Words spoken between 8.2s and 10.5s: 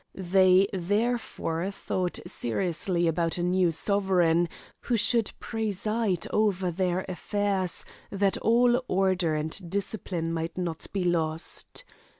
all order and discipline